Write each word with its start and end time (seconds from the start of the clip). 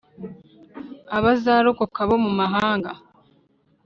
abazarokoka 1.17 1.99
bo 2.09 2.17
mu 2.23 2.31
mahanga 2.39 2.91